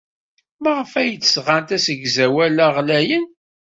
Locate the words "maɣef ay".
0.61-1.09